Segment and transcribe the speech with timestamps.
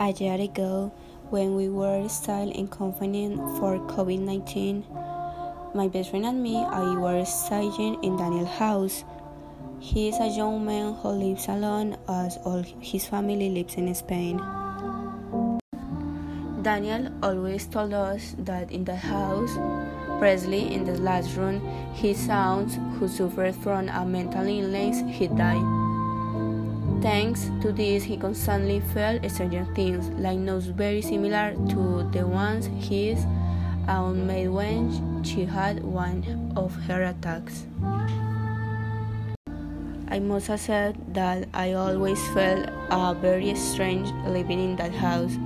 [0.00, 0.92] A year ago,
[1.30, 4.84] when we were still in confinement for COVID 19,
[5.74, 9.04] my best friend and me I were staying in Daniel's house.
[9.80, 14.38] He is a young man who lives alone as all his family lives in Spain.
[16.62, 19.58] Daniel always told us that in the house,
[20.20, 21.58] Presley in the last room,
[21.94, 25.87] his sons who suffered from a mental illness, he died.
[27.00, 32.66] Thanks to this, he constantly felt strange things, like notes very similar to the ones
[32.66, 33.24] his
[33.86, 37.66] aunt made when she had one of her attacks.
[40.08, 45.38] I must accept that I always felt uh, very strange living in that house,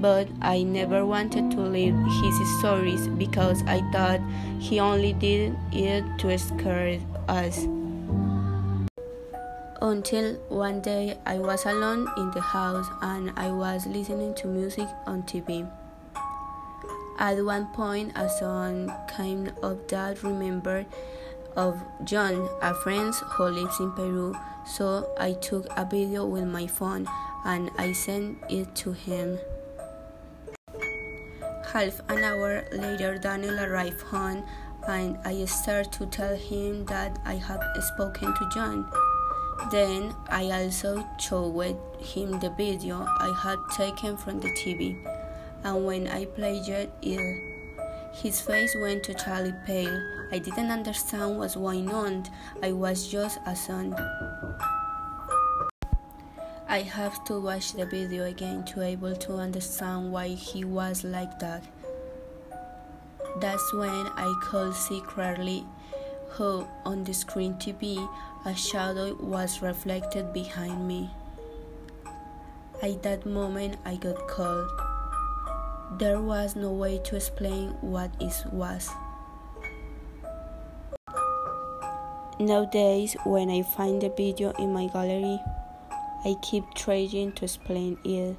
[0.00, 4.20] but I never wanted to leave his stories because I thought
[4.60, 7.66] he only did it to scare us
[9.80, 14.88] until one day I was alone in the house and I was listening to music
[15.06, 15.70] on TV.
[17.18, 20.86] At one point, a song came up that remembered
[21.56, 24.34] of John, a friend who lives in Peru.
[24.66, 27.06] So I took a video with my phone
[27.44, 29.38] and I sent it to him.
[31.72, 34.44] Half an hour later, Daniel arrived home
[34.88, 38.90] and I started to tell him that I had spoken to John.
[39.68, 44.96] Then I also showed him the video I had taken from the TV,
[45.62, 46.90] and when I played it,
[48.12, 50.00] his face went totally pale.
[50.32, 52.24] I didn't understand what's going on.
[52.62, 53.94] I was just a son.
[56.68, 61.38] I have to watch the video again to able to understand why he was like
[61.40, 61.64] that.
[63.40, 65.00] That's when I could see
[66.36, 68.08] how on the screen TV
[68.44, 71.10] a shadow was reflected behind me.
[72.82, 74.70] At that moment, I got cold.
[75.98, 78.88] There was no way to explain what it was.
[82.38, 85.38] Nowadays, when I find the video in my gallery,
[86.24, 88.36] I keep trying to explain it,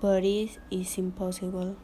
[0.00, 1.76] but it is impossible.